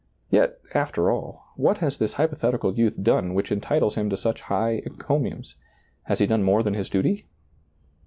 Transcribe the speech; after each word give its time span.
Yet, 0.31 0.57
after 0.73 1.11
all, 1.11 1.45
what 1.55 1.77
has 1.77 1.99
this 1.99 2.13
hypothetical 2.13 2.73
youth 2.73 2.95
done 3.03 3.35
which 3.35 3.51
entitles 3.51 3.93
him 3.93 4.09
to 4.09 4.17
such 4.17 4.41
high 4.41 4.81
ecomiums? 4.83 5.53
Has 6.05 6.17
he 6.17 6.25
done 6.25 6.41
more 6.41 6.63
than 6.63 6.73
his 6.73 6.89
duty? 6.89 7.27